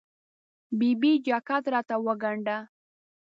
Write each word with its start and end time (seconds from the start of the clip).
ببۍ! 0.79 1.13
جاکټ 1.27 1.63
راته 1.73 1.95
وګنډه. 2.05 2.57